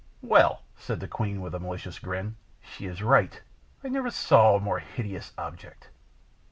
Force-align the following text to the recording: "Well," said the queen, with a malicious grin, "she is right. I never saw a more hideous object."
"Well," 0.23 0.63
said 0.77 0.99
the 0.99 1.07
queen, 1.07 1.41
with 1.41 1.53
a 1.53 1.59
malicious 1.59 1.99
grin, 1.99 2.35
"she 2.59 2.87
is 2.87 3.03
right. 3.03 3.39
I 3.83 3.87
never 3.87 4.09
saw 4.09 4.55
a 4.55 4.59
more 4.59 4.79
hideous 4.79 5.31
object." 5.37 5.89